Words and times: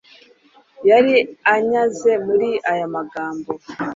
yari 0.89 1.15
anyaze 1.53 2.11
muri 2.25 2.49
aya 2.71 2.87
magambo 2.95 3.49